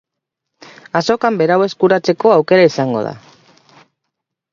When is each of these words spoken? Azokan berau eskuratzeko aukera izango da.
Azokan 0.99 1.37
berau 1.41 1.57
eskuratzeko 1.65 2.31
aukera 2.37 2.65
izango 2.71 3.05
da. 3.09 3.13